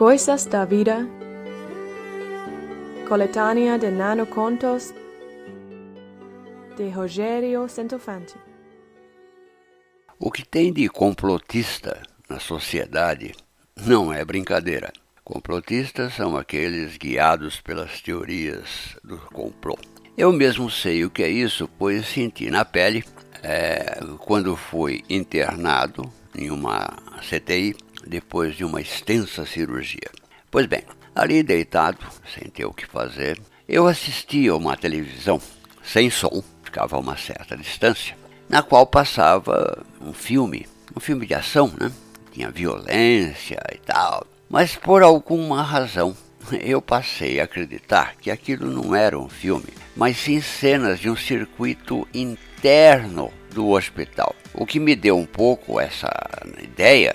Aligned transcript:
Coisas 0.00 0.46
da 0.46 0.64
Vida, 0.64 1.06
coletânea 3.06 3.78
de 3.78 3.90
nanocontos 3.90 4.94
de 6.74 6.88
Rogério 6.88 7.68
Centofante. 7.68 8.34
O 10.18 10.30
que 10.30 10.42
tem 10.42 10.72
de 10.72 10.88
complotista 10.88 12.02
na 12.30 12.40
sociedade 12.40 13.34
não 13.76 14.10
é 14.10 14.24
brincadeira. 14.24 14.90
Complotistas 15.22 16.14
são 16.14 16.34
aqueles 16.34 16.96
guiados 16.96 17.60
pelas 17.60 18.00
teorias 18.00 18.96
do 19.04 19.18
complô. 19.18 19.76
Eu 20.16 20.32
mesmo 20.32 20.70
sei 20.70 21.04
o 21.04 21.10
que 21.10 21.22
é 21.22 21.28
isso, 21.28 21.68
pois 21.78 22.06
senti 22.06 22.50
na 22.50 22.64
pele 22.64 23.04
é, 23.42 24.00
quando 24.20 24.56
fui 24.56 25.04
internado 25.10 26.10
em 26.34 26.50
uma 26.50 26.88
CTI 27.20 27.76
depois 28.10 28.56
de 28.56 28.64
uma 28.64 28.80
extensa 28.80 29.46
cirurgia. 29.46 30.10
Pois 30.50 30.66
bem, 30.66 30.82
ali 31.14 31.42
deitado, 31.42 32.04
sem 32.34 32.50
ter 32.50 32.64
o 32.64 32.74
que 32.74 32.84
fazer, 32.84 33.40
eu 33.68 33.86
assistia 33.86 34.54
uma 34.54 34.76
televisão 34.76 35.40
sem 35.82 36.10
som, 36.10 36.42
ficava 36.64 36.96
a 36.96 36.98
uma 36.98 37.16
certa 37.16 37.56
distância, 37.56 38.16
na 38.48 38.62
qual 38.62 38.84
passava 38.84 39.84
um 40.00 40.12
filme, 40.12 40.66
um 40.94 41.00
filme 41.00 41.24
de 41.24 41.34
ação, 41.34 41.72
né? 41.80 41.90
Tinha 42.32 42.50
violência 42.50 43.62
e 43.72 43.78
tal. 43.78 44.26
Mas 44.48 44.74
por 44.74 45.02
alguma 45.02 45.62
razão 45.62 46.16
eu 46.60 46.82
passei 46.82 47.40
a 47.40 47.44
acreditar 47.44 48.16
que 48.16 48.30
aquilo 48.30 48.68
não 48.68 48.94
era 48.94 49.16
um 49.16 49.28
filme, 49.28 49.68
mas 49.94 50.16
sim 50.16 50.40
cenas 50.40 50.98
de 50.98 51.08
um 51.08 51.16
circuito 51.16 52.08
interno 52.12 53.32
do 53.52 53.68
hospital. 53.68 54.34
O 54.52 54.66
que 54.66 54.80
me 54.80 54.96
deu 54.96 55.16
um 55.16 55.26
pouco 55.26 55.78
essa 55.78 56.10
ideia 56.60 57.14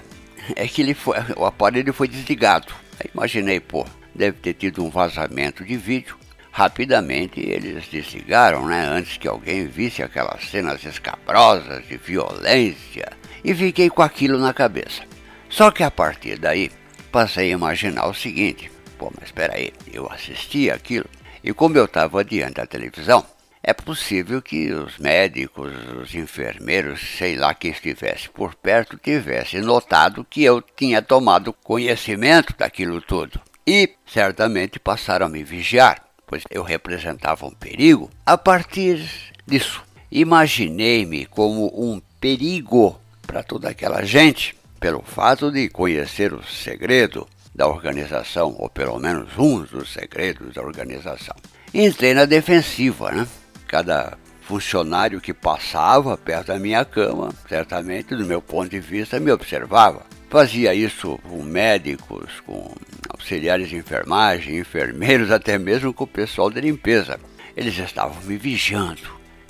é 0.55 0.67
que 0.67 0.81
ele 0.81 0.93
foi, 0.93 1.17
o 1.35 1.45
aparelho 1.45 1.93
foi 1.93 2.07
desligado. 2.07 2.73
Aí 2.99 3.09
imaginei, 3.13 3.59
pô, 3.59 3.85
deve 4.13 4.37
ter 4.39 4.53
tido 4.53 4.83
um 4.83 4.89
vazamento 4.89 5.63
de 5.63 5.75
vídeo. 5.75 6.17
Rapidamente 6.51 7.41
eles 7.41 7.85
desligaram, 7.87 8.65
né? 8.65 8.85
Antes 8.87 9.17
que 9.17 9.27
alguém 9.27 9.67
visse 9.67 10.01
aquelas 10.01 10.45
cenas 10.49 10.83
escabrosas 10.85 11.85
de 11.87 11.97
violência. 11.97 13.11
E 13.43 13.53
fiquei 13.53 13.89
com 13.89 14.01
aquilo 14.01 14.39
na 14.39 14.53
cabeça. 14.53 15.03
Só 15.49 15.69
que 15.69 15.83
a 15.83 15.91
partir 15.91 16.39
daí, 16.39 16.71
passei 17.11 17.49
a 17.49 17.53
imaginar 17.53 18.07
o 18.07 18.13
seguinte: 18.13 18.71
pô, 18.97 19.11
mas 19.15 19.29
espera 19.29 19.55
aí, 19.55 19.73
eu 19.91 20.09
assisti 20.09 20.71
aquilo. 20.71 21.05
E 21.43 21.53
como 21.53 21.77
eu 21.77 21.85
estava 21.85 22.23
diante 22.23 22.55
da 22.55 22.65
televisão, 22.65 23.25
é 23.67 23.73
possível 23.73 24.43
que 24.43 24.71
os 24.71 24.99
médicos, 24.99 25.73
os 25.99 26.13
enfermeiros, 26.13 27.01
sei 27.17 27.35
lá 27.35 27.51
quem 27.51 27.71
estivesse 27.71 28.29
por 28.29 28.53
perto, 28.53 28.95
tivesse 28.95 29.59
notado 29.59 30.23
que 30.23 30.43
eu 30.43 30.61
tinha 30.61 31.01
tomado 31.01 31.51
conhecimento 31.51 32.53
daquilo 32.55 33.01
tudo. 33.01 33.41
E 33.65 33.89
certamente 34.05 34.79
passaram 34.79 35.25
a 35.25 35.29
me 35.29 35.43
vigiar, 35.43 35.99
pois 36.27 36.43
eu 36.51 36.61
representava 36.61 37.47
um 37.47 37.49
perigo. 37.49 38.11
A 38.23 38.37
partir 38.37 39.03
disso, 39.47 39.83
imaginei-me 40.11 41.25
como 41.25 41.65
um 41.75 41.99
perigo 42.21 42.99
para 43.25 43.41
toda 43.41 43.69
aquela 43.69 44.03
gente, 44.05 44.55
pelo 44.79 45.01
fato 45.01 45.51
de 45.51 45.69
conhecer 45.69 46.35
o 46.35 46.43
segredo 46.43 47.27
da 47.55 47.67
organização, 47.67 48.55
ou 48.59 48.69
pelo 48.69 48.99
menos 48.99 49.35
um 49.39 49.63
dos 49.63 49.91
segredos 49.91 50.53
da 50.53 50.61
organização. 50.61 51.35
Entrei 51.73 52.13
na 52.13 52.25
defensiva, 52.25 53.11
né? 53.11 53.27
Cada 53.75 54.17
funcionário 54.43 55.19
que 55.19 55.33
passava 55.33 56.17
perto 56.17 56.47
da 56.47 56.57
minha 56.57 56.85
cama, 56.85 57.33
certamente, 57.49 58.15
do 58.15 58.25
meu 58.25 58.41
ponto 58.41 58.69
de 58.69 58.79
vista, 58.79 59.19
me 59.19 59.29
observava. 59.29 60.05
Fazia 60.29 60.73
isso 60.73 61.19
com 61.27 61.43
médicos, 61.43 62.39
com 62.45 62.73
auxiliares 63.09 63.67
de 63.67 63.75
enfermagem, 63.75 64.59
enfermeiros, 64.59 65.29
até 65.29 65.57
mesmo 65.57 65.93
com 65.93 66.05
o 66.05 66.07
pessoal 66.07 66.49
de 66.49 66.61
limpeza. 66.61 67.19
Eles 67.53 67.77
estavam 67.77 68.15
me 68.23 68.37
vigiando. 68.37 69.01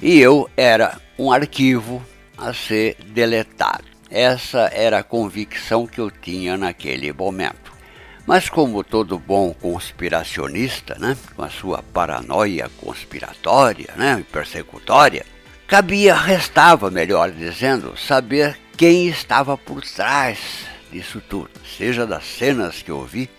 E 0.01 0.17
eu 0.17 0.49
era 0.57 0.99
um 1.19 1.31
arquivo 1.31 2.03
a 2.35 2.51
ser 2.51 2.97
deletado. 3.09 3.85
Essa 4.09 4.71
era 4.73 4.99
a 4.99 5.03
convicção 5.03 5.85
que 5.85 5.99
eu 5.99 6.09
tinha 6.09 6.57
naquele 6.57 7.13
momento. 7.13 7.64
Mas 8.25 8.49
como 8.49 8.83
todo 8.83 9.19
bom 9.19 9.53
conspiracionista, 9.53 10.95
né, 10.99 11.15
com 11.35 11.43
a 11.43 11.49
sua 11.49 11.83
paranoia 11.83 12.69
conspiratória 12.77 13.93
né, 13.95 14.17
e 14.19 14.23
persecutória, 14.23 15.25
cabia, 15.67 16.15
restava, 16.15 16.89
melhor 16.89 17.31
dizendo, 17.31 17.95
saber 17.95 18.57
quem 18.75 19.07
estava 19.07 19.55
por 19.55 19.83
trás 19.83 20.65
disso 20.91 21.21
tudo, 21.21 21.51
seja 21.77 22.07
das 22.07 22.25
cenas 22.25 22.81
que 22.81 22.89
eu 22.89 23.03
vi 23.03 23.29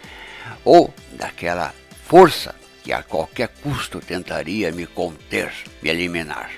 ou 0.64 0.94
daquela 1.12 1.74
força 2.06 2.54
que 2.84 2.92
a 2.92 3.02
qualquer 3.02 3.48
custo 3.48 3.98
tentaria 3.98 4.70
me 4.70 4.86
conter, 4.86 5.52
me 5.82 5.90
eliminar. 5.90 6.50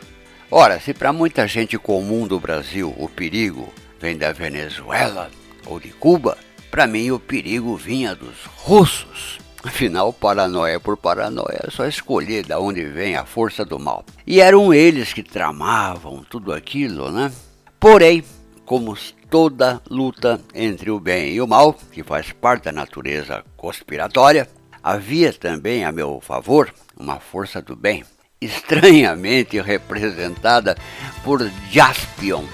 Ora, 0.50 0.78
se 0.78 0.92
para 0.92 1.12
muita 1.12 1.46
gente 1.46 1.78
comum 1.78 2.26
do 2.26 2.38
Brasil 2.38 2.94
o 2.98 3.08
perigo 3.08 3.72
vem 3.98 4.16
da 4.16 4.32
Venezuela 4.32 5.30
ou 5.66 5.80
de 5.80 5.88
Cuba, 5.88 6.36
para 6.70 6.86
mim, 6.86 7.10
o 7.10 7.18
perigo 7.18 7.76
vinha 7.76 8.14
dos 8.14 8.44
russos. 8.56 9.38
Afinal, 9.64 10.12
paranoia 10.12 10.78
por 10.78 10.96
paranoia 10.96 11.64
é 11.66 11.70
só 11.70 11.86
escolher 11.86 12.44
de 12.44 12.54
onde 12.54 12.84
vem 12.84 13.16
a 13.16 13.24
força 13.24 13.64
do 13.64 13.78
mal. 13.78 14.04
E 14.26 14.40
eram 14.40 14.72
eles 14.72 15.12
que 15.12 15.22
tramavam 15.22 16.24
tudo 16.28 16.52
aquilo, 16.52 17.10
né? 17.10 17.32
Porém, 17.80 18.22
como 18.64 18.96
toda 19.28 19.82
luta 19.90 20.40
entre 20.54 20.90
o 20.90 21.00
bem 21.00 21.32
e 21.32 21.40
o 21.40 21.46
mal, 21.46 21.74
que 21.92 22.02
faz 22.02 22.32
parte 22.32 22.64
da 22.64 22.72
natureza 22.72 23.44
conspiratória, 23.56 24.48
havia 24.82 25.32
também 25.32 25.84
a 25.84 25.90
meu 25.90 26.20
favor 26.20 26.72
uma 26.96 27.18
força 27.18 27.60
do 27.60 27.74
bem, 27.74 28.04
estranhamente 28.40 29.60
representada 29.60 30.76
por 31.24 31.40
Jaspion, 31.70 32.44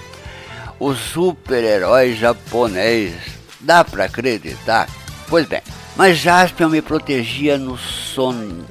o 0.79 0.93
super-herói 0.93 2.13
japonês 2.13 3.34
Dá 3.65 3.83
para 3.83 4.05
acreditar? 4.05 4.87
Pois 5.27 5.47
bem, 5.47 5.61
mas 5.95 6.19
Jaspion 6.19 6.69
me 6.69 6.83
protegia 6.83 7.57
no 7.57 7.75
sonho. 7.75 8.63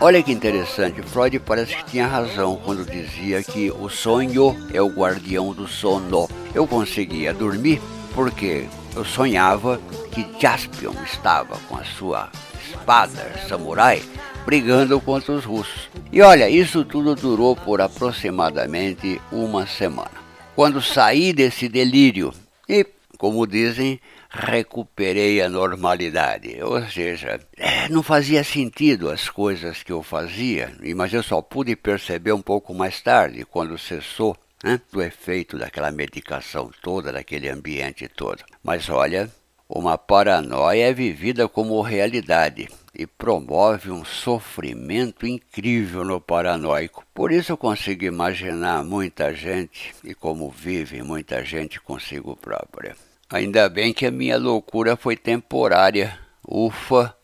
Olha 0.00 0.22
que 0.22 0.32
interessante, 0.32 1.02
Freud 1.02 1.38
parece 1.40 1.76
que 1.76 1.84
tinha 1.84 2.06
razão 2.06 2.56
quando 2.64 2.90
dizia 2.90 3.42
que 3.42 3.70
o 3.70 3.90
sonho 3.90 4.56
é 4.72 4.80
o 4.80 4.88
guardião 4.88 5.52
do 5.52 5.68
sono. 5.68 6.30
Eu 6.54 6.66
conseguia 6.66 7.34
dormir 7.34 7.78
porque 8.14 8.66
eu 8.96 9.04
sonhava 9.04 9.78
que 10.10 10.26
Jaspion 10.40 10.94
estava 11.04 11.58
com 11.68 11.76
a 11.76 11.84
sua 11.84 12.30
espada 12.66 13.30
samurai 13.46 14.02
brigando 14.46 14.98
contra 14.98 15.32
os 15.32 15.44
russos. 15.44 15.90
E 16.10 16.22
olha, 16.22 16.48
isso 16.48 16.86
tudo 16.86 17.14
durou 17.14 17.54
por 17.54 17.82
aproximadamente 17.82 19.20
uma 19.30 19.66
semana. 19.66 20.10
Quando 20.56 20.80
saí 20.80 21.34
desse 21.34 21.68
delírio 21.68 22.32
e 22.66 22.86
como 23.20 23.46
dizem, 23.46 24.00
recuperei 24.30 25.42
a 25.42 25.48
normalidade. 25.50 26.56
Ou 26.62 26.82
seja, 26.88 27.38
é, 27.54 27.86
não 27.90 28.02
fazia 28.02 28.42
sentido 28.42 29.10
as 29.10 29.28
coisas 29.28 29.82
que 29.82 29.92
eu 29.92 30.02
fazia, 30.02 30.72
mas 30.96 31.12
eu 31.12 31.22
só 31.22 31.42
pude 31.42 31.76
perceber 31.76 32.32
um 32.32 32.40
pouco 32.40 32.72
mais 32.72 33.02
tarde, 33.02 33.44
quando 33.44 33.76
cessou 33.76 34.34
né, 34.64 34.80
do 34.90 35.02
efeito 35.02 35.58
daquela 35.58 35.92
medicação 35.92 36.70
toda, 36.80 37.12
daquele 37.12 37.50
ambiente 37.50 38.08
todo. 38.08 38.42
Mas 38.64 38.88
olha, 38.88 39.30
uma 39.68 39.98
paranoia 39.98 40.88
é 40.88 40.92
vivida 40.94 41.46
como 41.46 41.82
realidade 41.82 42.70
e 42.94 43.06
promove 43.06 43.90
um 43.90 44.02
sofrimento 44.02 45.26
incrível 45.26 46.06
no 46.06 46.22
paranoico. 46.22 47.04
Por 47.12 47.32
isso 47.32 47.52
eu 47.52 47.58
consigo 47.58 48.02
imaginar 48.02 48.82
muita 48.82 49.34
gente 49.34 49.94
e 50.02 50.14
como 50.14 50.48
vive 50.50 51.02
muita 51.02 51.44
gente 51.44 51.78
consigo 51.78 52.34
própria. 52.34 52.96
Ainda 53.32 53.68
bem 53.68 53.92
que 53.92 54.06
a 54.06 54.10
minha 54.10 54.36
loucura 54.36 54.96
foi 54.96 55.16
temporária. 55.16 56.18
Ufa! 56.46 57.14